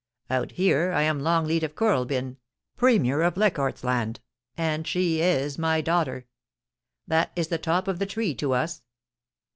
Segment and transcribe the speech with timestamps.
[0.31, 2.37] Out here, I am Longleat of Kooralbyn,
[2.75, 4.19] Premier of Leichardt's Land,
[4.57, 6.25] and she is my daughter;
[7.05, 8.81] that is the top of the tree to us.